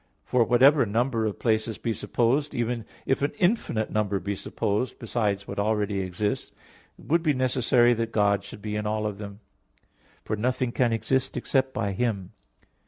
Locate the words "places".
1.37-1.77